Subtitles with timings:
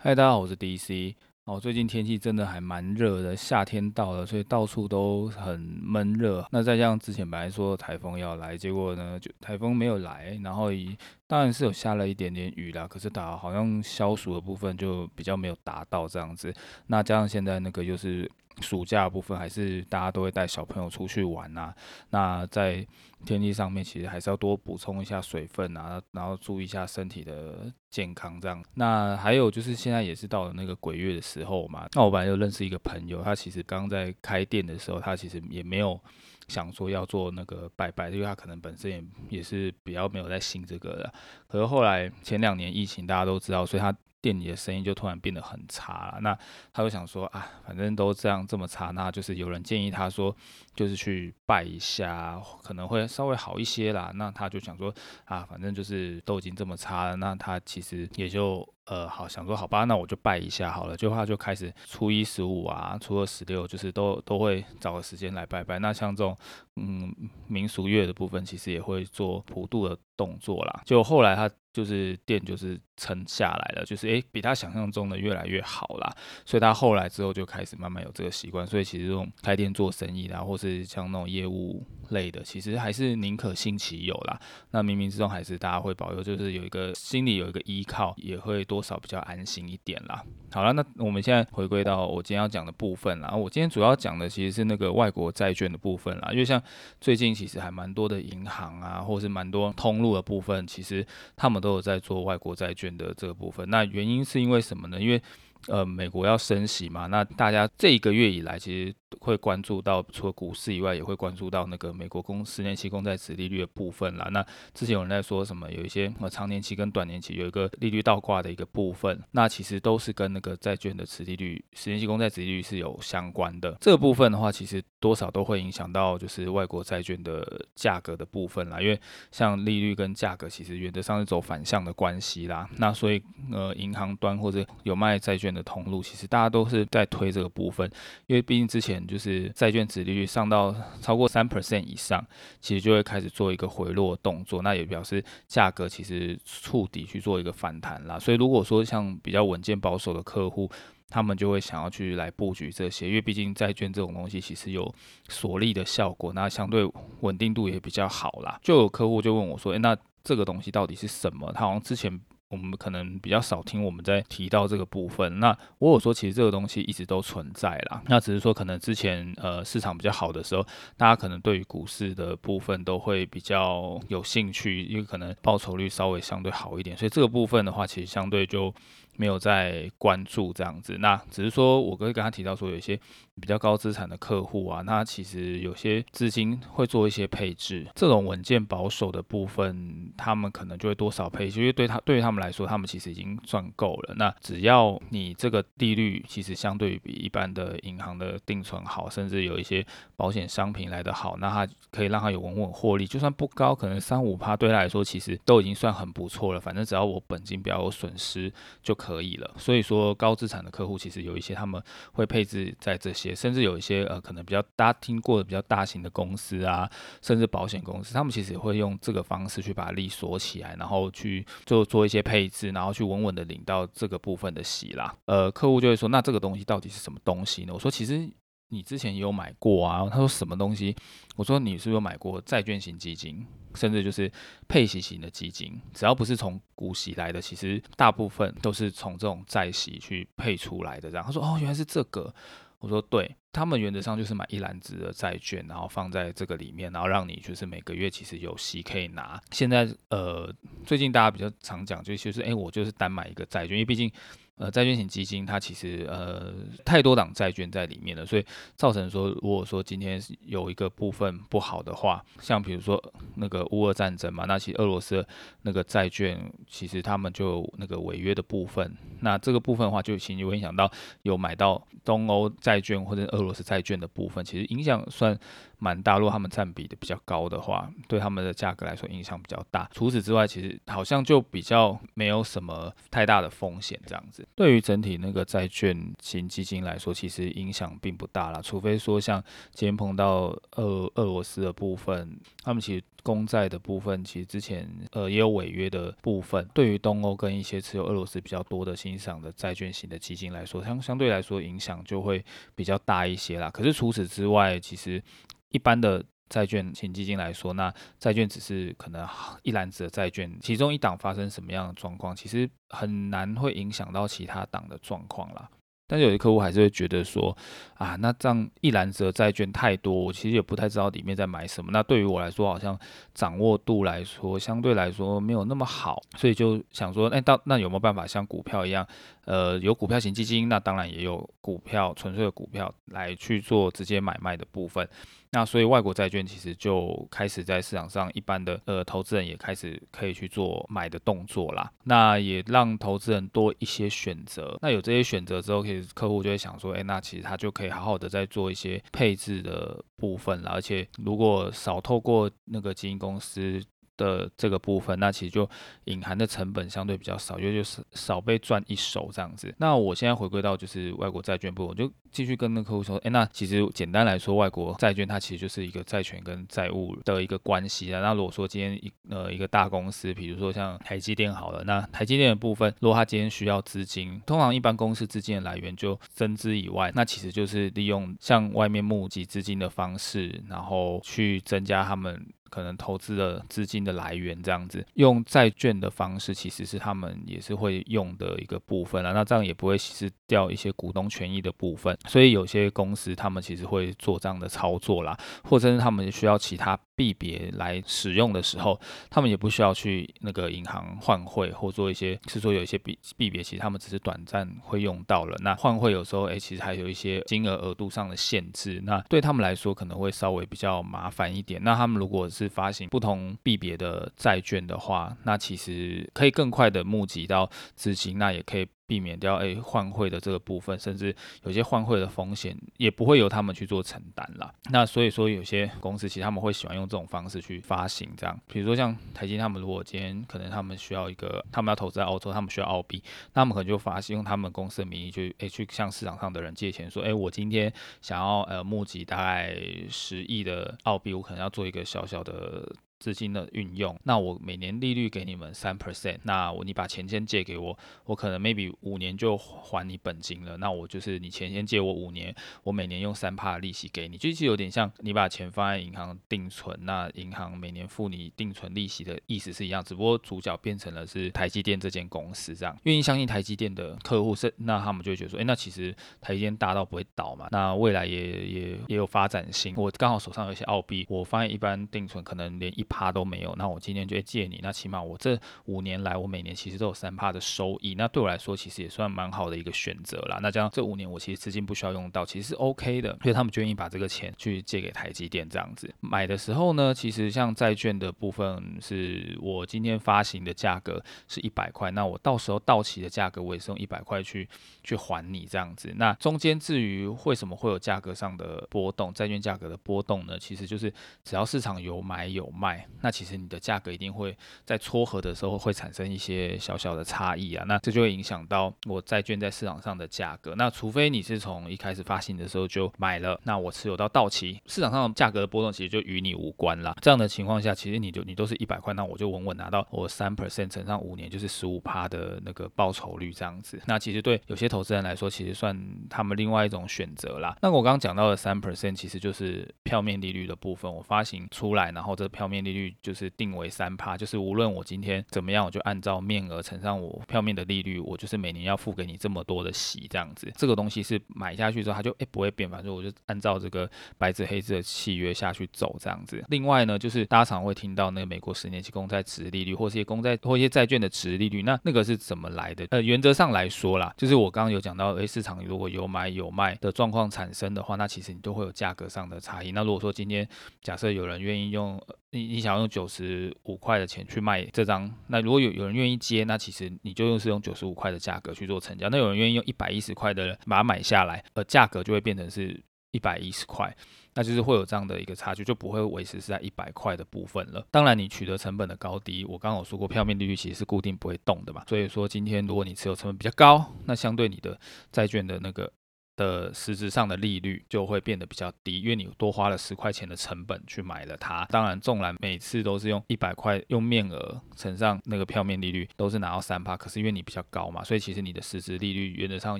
[0.00, 1.12] 嗨，大家好，我是 DC。
[1.44, 6.46] 哦，最近天气真的还蛮热的，夏天到了，所以到处都很闷热。
[6.52, 16.54] 那再加上之前本来说台风要来，结果呢，就台风没有来，然后以当然是有下了一点点雨啦，可是打好像消暑的部分就比较没有达到这样子。
[16.86, 18.30] 那加上现在那个就是。
[18.60, 21.74] 暑假的部分还是大家都会带小朋友出去玩呐、
[22.10, 22.86] 那在
[23.24, 28.62] 天气上面其实还是要多补充一下水分啊，然后注意一下身体的健康这样。
[28.74, 36.00] 那还有就是现在也是到了那个鬼月的时候嘛，那我本来就认识一个朋友，他其实刚在开店的时候，他其实也没有
[36.46, 39.04] 想说要做那个拜拜，因为他可能本身也
[39.38, 41.12] 也是比较没有在信这个的。
[41.46, 43.94] 可是后来前两年疫情大家都知道，所以他。
[44.20, 46.36] 店里的生意就突然变得很差了，那
[46.72, 50.34] 他就想说啊，反正都这样这么差，那就是有人建议他说，
[50.74, 54.10] 就是去拜一下，可能会稍微好一些啦。
[54.14, 54.92] 那他就想说
[55.24, 60.96] 啊，反正就是都已经这么差了，那他其实也就呃好想说好吧，那我就拜一下好了。
[60.96, 65.78] 就他就开始初一十五啊，初二十六，就是都都会找个时间来拜拜。
[65.78, 66.36] 那像这种
[66.76, 67.14] 嗯
[67.46, 70.82] 民俗月的部分，其实也会做普渡的动作啦。
[70.84, 71.50] 就后来他。
[71.70, 76.12] 就是店就是撑下来了，就是诶，比他想象中的越来越好啦，
[76.44, 84.40] 所以他后来之后就开始慢慢有这个习惯，所以其实这种开店做生意啦，或是像那种业务类的，其实还是宁可信其有啦。
[84.72, 90.22] 那冥冥之中还是大家会保佑，就是有一个心里有一个依靠，也会多多少比较安心一点啦。
[90.52, 93.34] 好了，那我们现在回归到我今天要讲的部分啦。
[93.34, 96.62] 我今天主要讲的其实是那个外国债券的部分啦，因为像
[97.00, 103.68] 最近其实还蛮多的银行啊，或是蛮多通路的部分，其实他们都有在做外国债券的这个部分。
[103.68, 105.00] 那原因是因为什么呢？
[105.00, 105.20] 因为
[105.66, 108.94] 呃，美国要升息嘛，那大家这一个月以来其实。
[109.20, 114.28] 会关注到除了股市以外，也会关注到那个美国公十年期公债殖利率的部分啦。
[114.32, 123.76] 那之前有人在说什么，有一些呃长年期跟短年期有一个利率倒挂的一个部分，那其实都是跟那个债券的殖利率、十年期公债殖利率是有相关的。
[123.80, 128.80] 这个部分的话，其实多少都会影响到就是外国债券的价格的部分啦。
[128.80, 129.00] 因为
[129.30, 132.68] 像利率跟价格其实原则上是走反向的关系啦。
[132.76, 133.22] 那所以
[133.52, 137.90] 呃，银行端或者有卖债券的通路，其实大家都是在推这个部分，
[138.26, 138.97] 因为毕竟之前。
[139.06, 142.24] 就是债券殖利率上到超过三 percent 以上，
[142.60, 148.18] 其实就会开始做一个回落动作，那也表示价格其实触底去做一个反弹啦。
[148.18, 150.70] 所以如果说像比较稳健保守的客户，
[151.08, 154.94] 他们就会想要去来布局这些，因为毕竟债券这种东西其实有
[155.28, 158.58] 锁利的效果，那相对稳定度也比较好啦。
[158.62, 162.20] 就有客户就问我说：“诶，那这个东西到底是什么？”他好像之前。
[162.50, 165.38] 我们可能比较少听我们在提到这个部分。
[165.38, 168.02] 那我有说，其实这个东西一直都存在啦。
[168.06, 170.62] 那只是说，可能之前呃市场比较好的时候，
[170.96, 176.96] 大家可能对于股市的部分都会比较有兴趣，因为可能报酬率稍微相对好一点。
[176.96, 178.74] 所以这个部分的话，其实相对就。
[179.18, 182.98] 没有在关注这样子，那只是说，我会跟他提到说，有一些
[183.40, 194.14] 比较高资产的客户啊，那其实有些资金会做一些配置，这种稳健保守的部分，他们可能就会多少配置，因为对他对于他们来说，他们其实已经赚够了。
[194.16, 206.60] 那只要你这个利率其实相对于比一般的银行的定存好，甚至有一些保险商品来得好，那他可以让他有稳稳获利，就算不高，可能三五趴对他来说其实都已经算很不错了。
[206.60, 209.07] 反正只要我本金不要有损失就可。
[209.08, 211.82] 可以了，所以说高资产的客户其实有一些他们
[212.12, 216.86] 会配置在这些，甚至有一些呃可能比较大家听过的比较大型的公司啊，
[217.22, 225.16] 甚至保险公司，他们其实也会用这个方式去把利锁起来，然后去做做一些配置，然后去稳稳的领到这个部分的息啦。
[225.24, 227.72] 呃，客户就会说，那这个东西到底是什么东西呢？
[227.72, 228.28] 我说其实。
[228.70, 230.06] 你之前也有买过啊？
[230.10, 230.94] 他说什么东西？
[231.36, 233.46] 我说你是不是有买过债券型基金，
[233.78, 234.30] 甚至就是
[234.66, 235.80] 配息型的基金？
[235.94, 241.10] 只要不是从股息来的，其实大部分都是从这种债息去配出来的。
[241.10, 242.34] 这样他说哦，原来是这个。
[242.80, 249.40] 我说对，他们原则上就是买一篮子的债券，然后放在这个里面，然后让你就是每个月其实有息可以拿。
[249.50, 250.52] 现在呃，
[250.84, 254.10] 最近大家比较常讲就就是哎，我就是单买一个债券，因为毕竟。
[254.58, 256.52] 呃，债券型基金它其实呃
[256.84, 258.44] 太多档债券在里面了，所以
[258.74, 263.00] 造成说，如果说今天有一个部分不好的话，像比如说
[263.36, 265.24] 那个乌俄战争嘛，那其实俄罗斯
[265.62, 270.90] 那个债券其实他们就那个违约的部分，那这个部分的话就其实会影响到
[271.22, 275.38] 有买到东欧债券或者俄罗斯债券的部分，其实影响算
[275.78, 276.18] 蛮大。
[276.18, 279.88] 如果他们占比的比较高的话，对他们的价格来说影响比较大。
[279.92, 284.47] 除此之外，其实好像就比较没有什么太大的风险这样子。
[284.54, 288.60] 对于整体那个债券型基金来说，其实影响并不大啦。
[288.60, 289.42] 除非说像
[289.72, 293.04] 今天碰到俄俄罗斯的部分，他们其实。
[293.24, 296.66] 公债的部分，其实之前呃也有违约的部分。
[296.72, 302.42] 对于东欧跟一些持有俄罗斯比较多的欣赏的债券型的基金来说，相相对来说影响就会
[302.74, 303.70] 比较大一些啦。
[303.70, 305.22] 可是除此之外，其实
[305.70, 309.26] 一般的债券型基金来说，那债券只是可能
[309.62, 315.68] 一篮子的债券，其中一档发生什么样的状况，其实很难会影响到其他档的状况啦。
[316.10, 317.54] 但是有些客户还是会觉得说，
[317.96, 321.90] 啊，那这样一篮子的债券太多，我其实也不太知道里面在买什么。
[321.92, 322.98] 那对于我来说，好像
[323.34, 329.06] 掌握度来说，相对来说没有那么好，所以就想说，哎，到那有没有办法像股票一样，
[329.48, 335.08] 呃，有股票型基金，那当然也有股票纯粹的股票来去做直接买卖的部分。
[335.52, 341.90] 那所以外国债券其实就开始在市场上，一般的呃投资人也开始可以去做买的动作啦。
[342.04, 344.78] 那也让投资人多一些选择。
[344.82, 350.68] 那有这些选择之后，其实客户就会想说，哎，那其实他就可以好好的再做一些配置的部分了。
[350.72, 353.82] 而且如果少透过那个基金公司。
[354.18, 355.66] 的这个部分，那其实就
[356.04, 359.74] 隐含的成本相对比较少，因为就是少被赚一手这样子。
[359.78, 368.20] 那我现在回归到就是外国债券部，我就继续跟那客户说，哎，那其实简单来说，外国债券它其实就是一个债权跟债务的一个关系啊。
[368.20, 382.44] 那如果说今天一呃一个大公司，比如说像台积电好了，那台积电的部分，如果它今天需要资金，通常一般公司资金的来源就增资以外，那其实就是利用向外面募集资金的方式，然后去增加他们。
[382.70, 389.32] 可能投资的资金的来源这样子，用债券的方式其实是他们也是会用的一个部分啊。
[389.32, 398.98] 那这样也不会稀释掉一些股东权益的部分，所以有些公司他们其实会做这样的操作啦，或者是他们需要其他币别来使用的时候，
[399.28, 405.56] 他们也不需要去那个银行换汇或做一些，是说有一些币币别其实他们只是短暂会用到了。
[405.60, 411.82] 那换汇有时候哎，其实还有一些金额额度上的限制，那对他们来说可能会稍微比较麻烦一点。
[411.82, 418.86] 那他们如果是发行不同币别的债券的话，那其实可以更快的募集到资金，那也可以。
[419.08, 424.72] 避免掉诶换汇的这个部分，甚至有些换汇的风险也不会由他们去做承担啦。
[424.90, 433.22] 那所以说，有些公司其实他们会喜欢用这种方式去发行，这样，比如说像台积，他们如果今天可能他们需要一个，他们要投资在澳洲，他们需要澳币，
[433.54, 437.90] 那他们可能就发行用他们公司的名义去诶去向市场上的人借钱，说诶我今天
[438.20, 439.74] 想要呃募集大概
[440.10, 442.92] 十亿的澳币，我可能要做一个小小的。
[443.18, 452.54] 资金的运用，那我每年利率给你们三 percent，那我你把钱先借给我，我可能 maybe 五年就还你本金了，那我就是你钱先借我五年，
[452.84, 473.04] 我每年用三趴的利息给你，就其实有点像你把钱放在银行定存，那银行每年付你定存利息的意思是一样，只不过主角变成了是台积电这间公司这样，愿意相信台积电的客户是，那他们就会觉得说，哎，那其实台积电大到不会倒嘛，那未来也也也有发展性，我刚好手上有一些澳币，我放在一般定存可能连一。
[473.08, 480.58] 趴都没有，那我今天就会借你，那起码我这五年来，我每年其实都有三趴的收益，那对我来说其实也算蛮好的一个选择啦。
[480.62, 486.12] 那这样这五年我其实资金不需要用到，其实是 OK 的，所以他们就愿意把这个钱去借给台积电这样子。
[486.20, 494.68] 买的时候呢，其实像债券的部分，是我今天发行的价格是一百块，那我到时候到期的价格我也是用一百块去
[495.02, 496.12] 去还你这样子。
[496.16, 500.58] 那中间至于为什么会有价格上的波动，债券价格的波动呢？
[500.58, 501.12] 其实就是
[501.44, 502.97] 只要市场有买有卖。
[503.20, 510.74] 那其实你的价格一定会在撮合的时候会产生一些小小的差异啊，那这就会影响到我债券在市场上的价格。
[510.76, 517.16] 那除非你是从一开始发行的时候就买了，那我持有到到期，市场上价格的波动其实就与你无关啦。
[517.20, 524.00] 这样的情况下，其实你就你都是一百块，那我就稳稳拿到我三 percent 乘上五年就是十五趴的那个报酬率这样子。
[524.06, 525.98] 那其实对有些投资人来说，其实算
[526.30, 527.76] 他们另外一种选择啦。
[527.82, 533.14] 那我刚刚讲到的三 percent 其实就是票面利率的部分，我发行出来，然后这票面利率。
[533.22, 540.72] 就是定为三趴，就是无论我今天怎么样，我就按照面额乘上我票面的利率，我就是每年要付给你这么多的息，这样子。
[540.76, 546.64] 这个东西是买下去之后，它就诶、不会变，反正我就按照这个白纸黑字的契约下去走，这样子。
[546.68, 553.06] 另外呢，就是大家常会听到那个美国十年期公债殖利率，或是一些公债或一些债券的殖利率，那那个是怎么来的？
[553.10, 559.92] 呃，原则上来说啦，就是我刚刚有讲到，诶、市场如果有买有卖的状况产生的话，那其实你都会有价格上的差异。
[559.92, 560.66] 那如果说今天
[561.02, 569.28] 假设有人愿意用你你想要用九十五块的钱去卖这张，那如果有有人愿意接，那其实你就用是用九十五块的价格去做成交。
[569.28, 572.98] 那有人愿意用一百一十块的把它买下来，呃，价格就会变成是
[573.32, 574.16] 一百一十块，
[574.54, 578.06] 那就是会有这样的一个差距，就不会维持是在一百块的部分了。
[578.10, 582.02] 当然，你取得成本的高低，我刚刚有说过，票面利率其实是固定不会动的嘛。
[582.08, 584.98] 所以说，今天如果你持有成本比较高，那相对你的
[585.30, 586.10] 债券的那个。
[586.58, 591.84] 的实质上的利率就会变得比较低，因为你多花了十块钱的成本去买了它。
[591.86, 599.98] 当然，纵然每次都是用一百块用面额乘上那个票面利率，都是拿到三趴，可是因为你比较高嘛，所以其实你的实质利率原则上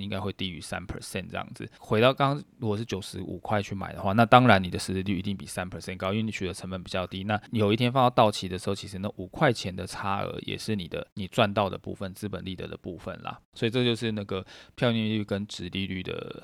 [0.01, 1.67] 应该会低于三 percent 这样子。
[1.79, 7.23] 回到刚刚，如果是九十五块去买的话，那当然你的实质率一定比三 percent 高，因为你取得成本比较低。
[7.23, 13.39] 那有一天放到到期的时候，其实那五块钱的差额也是你的你赚到的部分，资本利得的部分啦。
[13.53, 16.43] 所以这就是那个票面利率跟殖利率的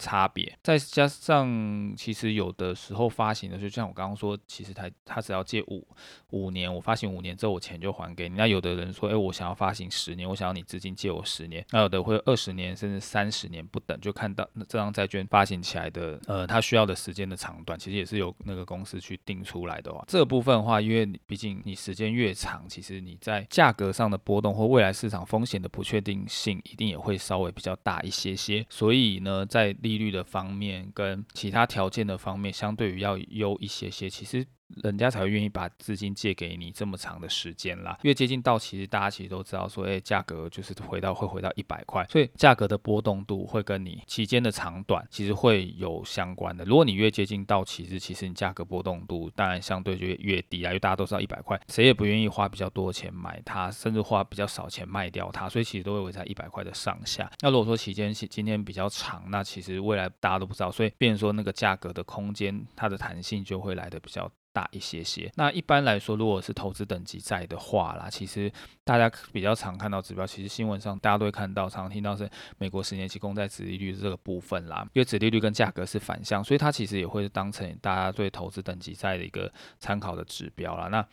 [0.00, 0.58] 差别。
[0.62, 5.86] 再加上，其实有的时候发行的，就像我刚刚说，其实他他只要借五
[6.30, 8.36] 五年，我发行五年之后，我钱就还给你。
[8.36, 11.64] 那有的人说，哎，我想要发行十年，我想要你资金借我十年。
[11.70, 20.02] 那有的会二十年甚至三十年不等，就看到那这张债券发行起来的，呃，它需要的时间的长短，其实也是由那个公司去定出来的话。
[20.08, 28.64] 这部分的话，因为毕竟你时间越长，其实你在价格上的波动或未来市场风险的不确定性，一定也会稍微比较大一些些。
[28.70, 34.46] 所以呢，在利率的方面跟其他条件的方面，相对于要优一些些，其实。
[34.82, 37.98] 人家才会愿意把资金借给你这么长的时间啦。
[38.02, 46.64] 越接近到期，大家其实都知道说，哎，价格就是回到会回到一百块，所以价格的波动度会跟你期间的长短其实会有相关的。
[46.64, 57.30] 如果你越接近到期日，其实你价格波动度当然相对就越，低啊，因为大家都知道一百块，谁也不愿意花比较多的钱买它，甚至花比较少钱卖掉它，所以其实都会围在一百块的上下。
[57.40, 64.30] 那如果说期间今天比较长，那其实未来大家都不知道，所以变说那个价格的空间，它的弹性就会来的比较。
[64.52, 65.30] 大一些些。
[65.36, 68.52] 那一般来说，如果是投资等级债的话啦，其实
[68.84, 72.28] 大家比较常看到指标，其实新闻上大家都会看到，常常听到是
[72.58, 80.88] 美国十年期公债殖利率这个部分啦，因为殖利率跟价格是反向，所以它其实也会当成大家对投资等级债的一个参考的指标啦。
[80.88, 81.06] 那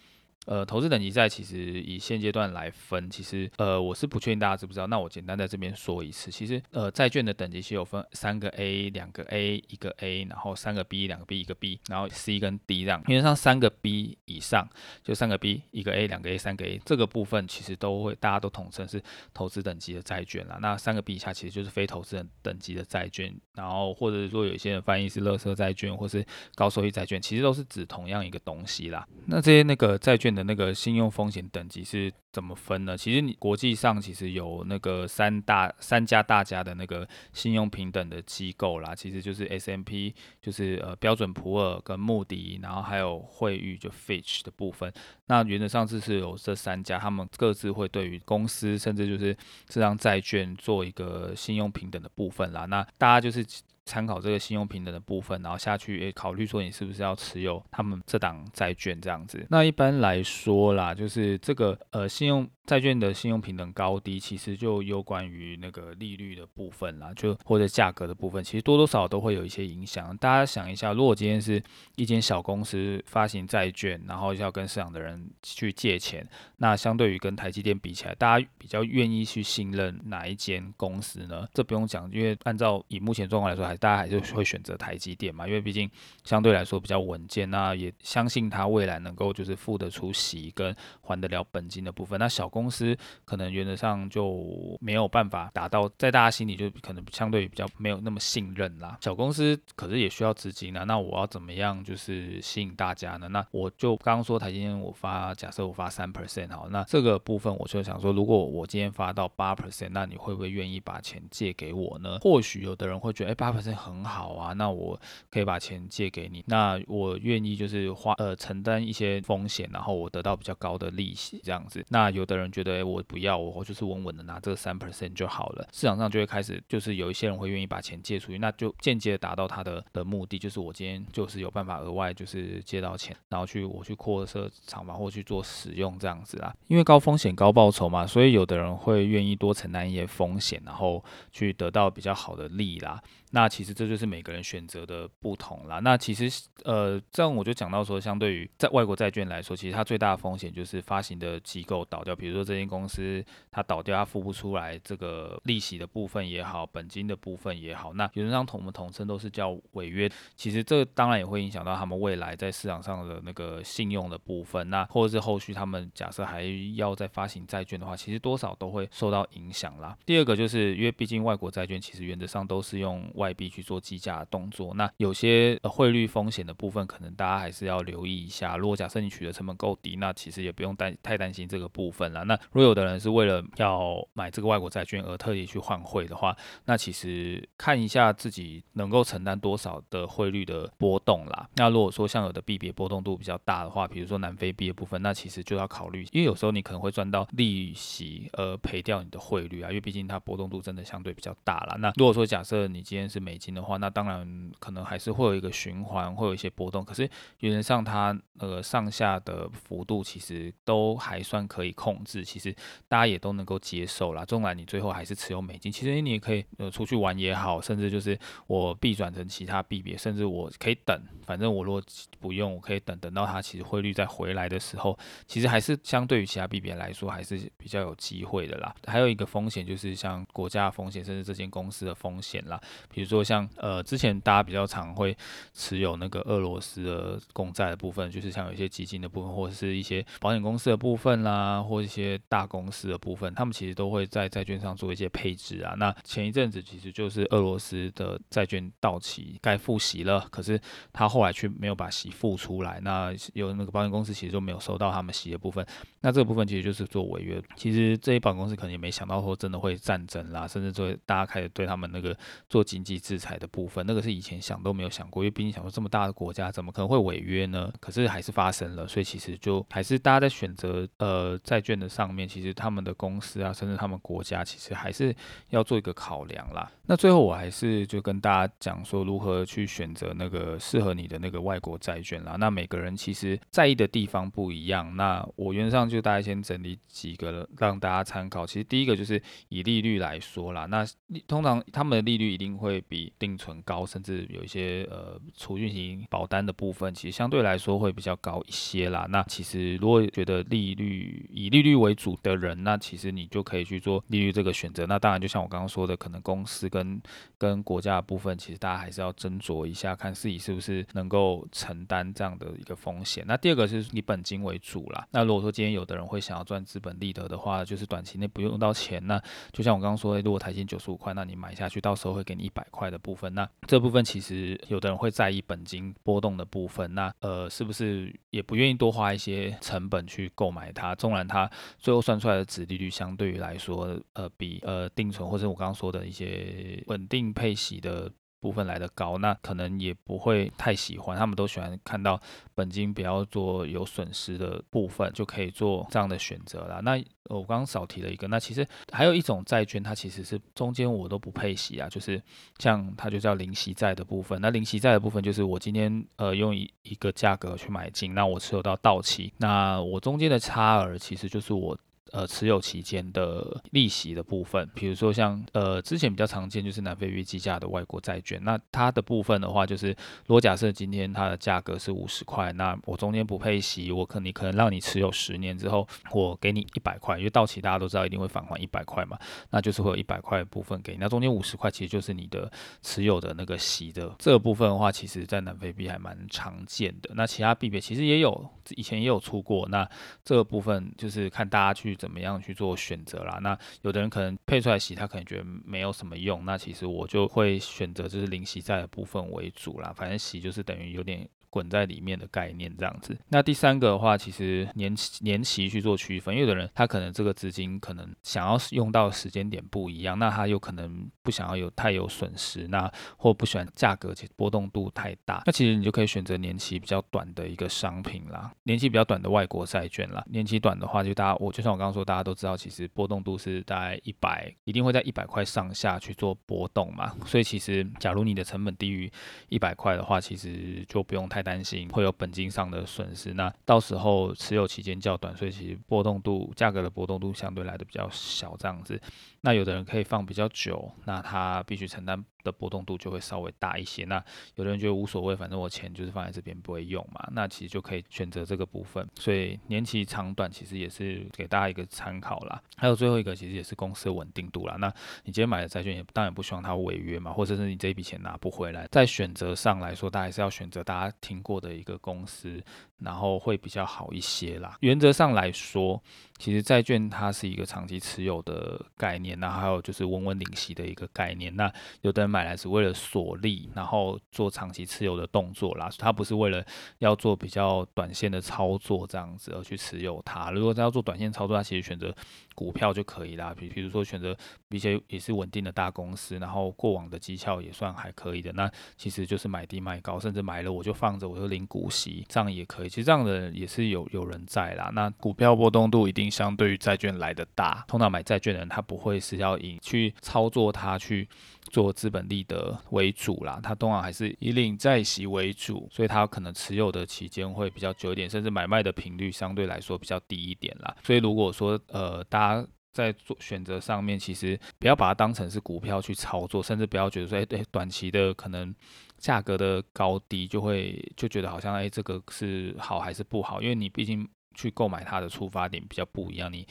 [0.48, 4.88] 呃，投资等级债其实以现阶段来分，其实呃，我是不确定大家知不知道。
[4.88, 13.04] 那我简单在这边说一次，其实呃，债券的等级是有分三个 A、两个 A、一个 A，然后三个 B、两个 B、一个 B，然后 C 跟 D 这样。
[13.08, 14.66] 原则上三个 B 以上
[15.04, 20.58] 就三个 B、一个 A、两个 A、三个 A 这个部分其实都会大家都统称是投资等级的债券啦。
[20.62, 26.25] 那三个 B 以下其实就是非投资等等级的债券，然后或者说有些人翻译是垃圾债券或是
[26.56, 29.06] 高收益债券，其实都是指同样一个东西啦。
[29.25, 32.96] 那这些那个债券的那个信用风险等级是怎么分呢？
[32.96, 44.94] 其实你国际上其实有那个三大三家大家的那个信用评等的机构啦，其实就是 S M P，就是呃标准普尔跟穆迪，然后还有惠誉就 Fitch 的部分。
[45.25, 49.36] 那原则上这是有这三家，他们各自会对于公司甚至就是
[49.67, 52.65] 这张债券做一个信用评等的部分啦。
[52.65, 53.44] 那大家就是。
[53.88, 59.44] 参考这个信用评等的部分，然后下去诶考虑说你是不是要持有他们这档债券这样子。
[59.50, 62.48] 那一般来说啦，就是这个呃信用。
[62.67, 70.17] 债券的信用评等高低，其实就有关于那个利率的部分啦，就或者价格的部分，其实多多少少都会有一些影响。
[70.17, 71.63] 大家想一下，如果今天是
[71.96, 76.27] 一间小公司发行债券，然后要跟市场的人去借钱，
[76.58, 81.48] 那相对于跟台积电比起来，大家比较愿意去信任哪一间公司呢？
[81.53, 85.90] 这不用讲，因为按照以目前状况来说，还大家还是会选择台积电嘛，因为毕竟
[86.24, 92.20] 相对来说比较稳健，那也相信它未来能够就是付得出息跟还得了本金的部分。
[92.20, 98.98] 那小公司可能原则上就没有办法达到，在大家心里就可能相对比较没有那么信任啦。
[99.02, 103.28] 小公司可是也需要资金啊，那我要怎么样就是吸引大家呢？
[103.30, 112.18] 那我就刚刚说台积电我发，假设我发三 percent 好，那这个部分我就想说，如果我今天发到八 percent，那你会不会愿意把钱借给我呢？
[112.22, 121.86] 或许有的人会觉得，哎，八 percent 很好啊，那我可以把钱借给你，那我愿意就是花呃承担一些风险，然后我得到比较高的利息这样子。
[121.90, 122.48] 那有的人。
[122.58, 125.68] 觉得我不要，我就是稳稳的拿这三 percent 就好了。
[125.72, 136.52] 市场上就会开始，就是有一些人会愿意把钱借出去，那就间接达到他的的目的，就是我今天就是有办法额外就是借到钱，然后去我去扩设厂房或去做使用这样子啦。
[136.68, 143.00] 因为高风险高报酬嘛，所以有的人会愿意多承担一些风险，然后去得到比较好的利啦。
[143.32, 145.80] 那其实这就是每个人选择的不同啦。
[145.80, 146.30] 那其实
[146.64, 152.16] 呃，这样我就讲到说，相对于在外国债券来说，其实它最大的风险就是发行的机构倒掉。
[152.16, 160.10] 比如说这间公司它倒掉，它付不出来这个利息的部分也好，本金的部分也好，那原则上统我们统称都是叫违约。
[160.36, 164.70] 其实这当然也会影响到他们未来在市场上的那个信用的部分。
[164.70, 166.44] 那或者是后续他们假设还
[166.76, 169.98] 要再发行债券的话，其实多少都会受到影响啦。
[170.06, 174.74] 第二个就是因为毕竟外国债券其实原则上都是用外币去做计价的动作。
[174.74, 178.58] 那有些汇率风险的部分，可能大家还是要留意一下。
[178.58, 182.24] 如果假设你取得成本够低，那其实也不用担太担心这个部分了。
[182.24, 191.48] 那如果有的人是为了要买这个外国债券而特意去换汇的话，那其实看一下自己能够承担多少的汇率的波动啦。
[191.56, 201.76] 那如果说像有的币别波动度比较大的话，比如说南非币的部分，那其实就要考虑，因为有时候你可能会赚到利息而赔掉你的汇率啊，因为毕竟它波动度真的相对比较大啦。
[201.80, 206.84] 那如果说假设你今天是美金的话，那当然可能还是会有一个循环，会有一些波动。
[206.84, 207.10] 可是
[207.40, 212.54] 原则上它呃上下的幅度其实都还算可以控制，其实
[212.88, 214.26] 大家也都能够接受啦。
[214.26, 221.82] 纵然你最后还是持有美金，其实你也可以呃出去玩也好，甚至就是我币转成其他币别，甚至我可以等，反正我如果
[222.20, 228.76] 不用，我可以等等到它其实汇率再回来的时候，其实还是相对于其他币别来说还是比较有机会的啦。
[228.86, 232.60] 还有一个风险就是像国家风险，甚至这间公司的风险啦。
[232.98, 235.16] 比如说像呃之前大家比较常会
[235.54, 245.75] 持有那个俄罗斯的公债的部分，就是像有一些基金的部分，或者是一些保险公司的部分啦，或一些大公司的部分，他们其实都会在债券上做一些配置啊。
[245.77, 250.60] 那前一阵子其实就是俄罗斯的债券到期该付息了，可是
[250.92, 255.63] 他后来却没有把息付出来，那有那个保险公司其实就没有收到他们息的部分，
[256.08, 257.38] 那这个部分其实就是做违约。
[257.58, 267.70] 其实这些保险公司可能也没想到说真的会战争啦，甚至说大家开始对他们那个做经济制裁的部分，那个是以前想都没有想过，因为毕竟想说这么大的国家怎么可能会违约呢？
[267.82, 275.14] 可是还是发生了，所以其实就还是大家在选择呃债券的上面，其实他们的公司啊，甚至他们国家其实还是
[275.50, 276.72] 要做一个考量啦。
[276.86, 282.38] 那最后我还是就跟大家讲说如何去选择那个适合你的那个外国债券啦。
[282.40, 288.46] 那每个人其实在意的地方不一样，那我原则上就就大概先整理几个让大家参考。
[288.46, 290.86] 其实第一个就是以利率来说啦，那
[291.27, 299.08] 通常他们的利率一定会比定存高，甚至有一些呃储蓄型保单的部分，其实相对来说会比较高一些啦。
[299.10, 304.86] 那其实如果觉得利率以利率为主的人，那其实你就可以去做利率这个选择。
[304.86, 307.01] 那当然就像我刚刚说的，可能公司跟
[307.39, 313.24] 跟国家的部分，其实大家还是要斟酌一下，看自己是不是能够承担这样的一个风险。
[313.27, 315.08] 那第二个是以本金为主啦。
[315.12, 319.06] 那如果说今天有有的人会想要赚资本利得的话，就是短期内不用到钱。
[319.06, 319.22] 那
[319.54, 323.34] 就像我刚刚说，如果台金九十五块，那你买下去，到时候会给你一百块的部分。
[323.34, 326.94] 那这部分其实有的人会在意本金波动的部分。
[326.94, 330.96] 那呃，是不是也不愿意多花一些成本去购买它？
[330.96, 338.12] 纵然它最后算出来的殖利率相对于来说，呃，比呃定存或者我刚刚说的一些稳定配息的。
[338.48, 342.18] 部分来的高，那可能也不会太喜欢，他们都喜欢看到
[342.56, 346.80] 本金不要做有损失的部分，就可以做这样的选择啦。
[346.82, 352.24] 那我刚刚少提了一个，那其实还有一种债券，它其实是中间我都不配息啊，就是
[352.58, 354.40] 像它就叫零息债的部分。
[354.40, 361.78] 那零息债的部分就是我今天呃用一一个价格去买进，那我持有到到期，那我中间的差额其实就是我。
[362.12, 369.89] 呃，持有期间的利息的部分，比如说像呃之前比较常见就是南非币计价的外国债券，那它的部分的话，就是
[370.26, 382.50] 如果假设今天它的价格是五十块，那我中间不配息，我可你可能让你持有十年之后，我给你一百块，因为到期大家都知道一定会返还一百块嘛，那就是会有一百块部分给你，那中间五十块其实就是你的
[382.82, 389.86] 持有的那个息的这个部分的话，其实在南非币还蛮常见的，那其他币别其实也有，以前也有出过，那
[390.24, 391.97] 这个部分就是看大家去。
[391.98, 393.40] 怎么样去做选择啦？
[393.42, 396.46] 那有的人可能配出来洗，他可能觉得没有什么用。
[396.46, 399.92] 那其实我就会选择就是零洗债的部分为主啦。
[399.96, 401.28] 反正洗就是等于有点。
[401.58, 403.17] 滚在里面的概念这样子。
[403.30, 420.24] 那第三个的话，其实年期年期去做区分，因为有的人他可能这个资金可能想要用到时间点不一样，那他有可能不想要有太有损失，那或不喜欢价格其实波动度太大，那其实你就可以选择年期比较短的一个商品啦，年期比较短的外国债券啦。
[420.30, 427.15] 年期短的话，就大家我就像我刚刚说，大家都知道，其实波动度是大概一百，一定会在一百块上下去做波动嘛。
[427.26, 429.12] 所以其实假如你的成本低于
[429.50, 431.47] 一百块的话，其实就不用太。
[431.48, 439.00] 担心会有本金上的损失，那到时候持有期间较短，所以其实波动度价格的波动度相对来的比较小，这样子。
[439.41, 444.04] 那有的人可以放比较久，那他必须承担的波动度就会稍微大一些。
[444.06, 444.23] 那
[444.56, 449.08] 有的人觉得无所谓，反正我钱就是放在这边不会用嘛，那其实就可以选择这个部分。
[449.15, 452.62] 所以年期长短其实也是给大家一个参考啦。
[452.76, 454.76] 还有最后一个其实也是公司的稳定度啦。
[454.80, 454.88] 那
[455.23, 458.88] 你今天买的债券也当然不希望它违约嘛，或者是你这一笔钱拿不回来。
[458.91, 462.62] 在选择上来说，大家还是要选择大家听过的一个公司，
[463.00, 464.78] 然后会比较好一些啦。
[464.82, 466.02] 原则上来说，
[466.38, 471.56] 其实债券它是一个长期持有的概念，然后还有就是稳稳领息的一个概念。
[471.56, 476.63] 那有的人买来是为了锁利，然后做长期持有的动作啦，他不是为了
[477.00, 480.52] 要做比较短线的操作这样子而去持有它。
[480.52, 482.13] 如果他要做短线操作，他其实选择
[482.58, 483.54] 股票就可以啦。
[483.56, 484.36] 比比如说选择
[484.70, 492.89] 一些也是稳定的大公司，然后过往的绩效也算还可以的，那其实就是买低卖高，甚至买了我就放着，我就领股息，这样也可以。
[492.89, 494.89] 其实这样的也是有有人在啦。
[494.91, 497.86] 那股票波动度一定相对于债券来的大。
[497.88, 501.30] 通常买债券的人，他不会是要以去操作它去
[501.69, 510.95] 做资本利得为主啦，它通常还是以领债息为主，所以它可能持有的期间会比较久一点，甚至买卖的频率相对来说比较低一点啦。
[511.03, 518.73] 所以如果说呃大家在做选择上面，其实不要把它当成是股票去操作，甚至不要觉得说，哎，对，短期的可能
[519.17, 523.62] 价格的高低就会就觉得好像，哎，这个是好还是不好？
[523.62, 526.65] 因为你毕竟去购买它的出发点比较不一样，你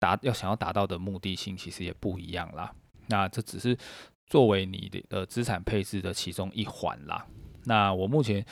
[0.00, 2.72] 达要想要达到的目的性其实也不一样啦。
[3.06, 3.78] 那这只是
[4.28, 7.26] 作为你的呃资产配置的其中一环啦。
[7.64, 8.44] 那我目前。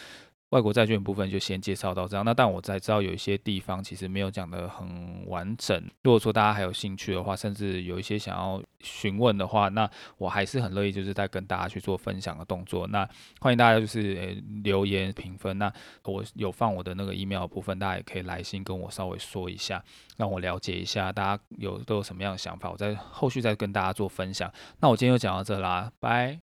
[0.51, 5.77] 外国债券部分就先介绍到这样，那但我才知道有一些地方其实没有讲得很完整。
[6.05, 12.87] 如果说大家还有兴趣的话，甚至有一些想要询问的话，那我还是很乐意就是在跟大家去做分享的动作。
[12.87, 13.09] 那
[13.41, 15.73] 欢迎大家就是、留言评分，那
[16.05, 19.83] 我有放我的那个 email 部分，大家也可以来信跟我稍微说一下，
[20.17, 24.49] 让我了解一下大家有都有什么样的想法，我在后续再跟大家做分享。
[24.79, 26.46] 那我今天就讲到这啦，拜。